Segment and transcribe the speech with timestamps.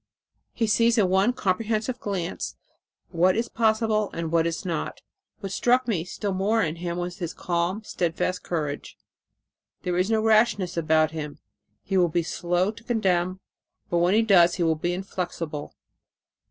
[0.55, 2.55] He sees in one comprehensive glance
[3.11, 5.03] what is possible and what is not.
[5.41, 8.97] What struck me still more in him was his calm, steadfast courage.
[9.83, 11.37] There is no rashness about him;
[11.83, 13.41] he will be slow to condemn,
[13.91, 15.75] but when he does he will be inflexible.